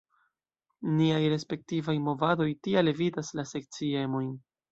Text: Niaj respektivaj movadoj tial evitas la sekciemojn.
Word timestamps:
Niaj 0.93 1.19
respektivaj 1.33 1.95
movadoj 2.07 2.49
tial 2.67 2.93
evitas 2.95 3.31
la 3.41 3.47
sekciemojn. 3.53 4.35